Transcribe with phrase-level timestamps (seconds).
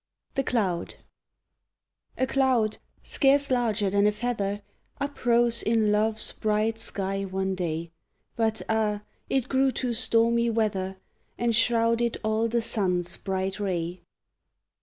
[0.33, 0.95] THE CLOUD
[2.17, 4.63] A Cloud scarce larger than a feather
[4.99, 7.91] Uprose in Love's bright sky one day,
[8.35, 10.97] But, ah, it grew to stormy weather
[11.37, 14.01] And shrouded all the sun's bright ray!